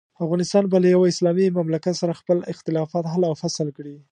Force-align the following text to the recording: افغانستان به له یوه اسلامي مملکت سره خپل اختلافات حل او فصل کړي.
افغانستان 0.23 0.63
به 0.71 0.77
له 0.83 0.87
یوه 0.95 1.05
اسلامي 1.13 1.47
مملکت 1.59 1.95
سره 2.01 2.19
خپل 2.21 2.37
اختلافات 2.53 3.03
حل 3.13 3.23
او 3.29 3.33
فصل 3.41 3.67
کړي. 3.77 3.95